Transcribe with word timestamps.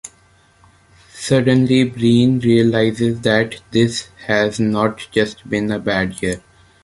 Suddenly 1.13 1.83
Breen 1.83 2.39
realizes 2.39 3.21
that 3.21 3.59
this 3.69 4.07
has 4.25 4.59
not 4.59 5.07
just 5.11 5.47
been 5.47 5.71
a 5.71 5.77
bad 5.77 6.19
year. 6.23 6.41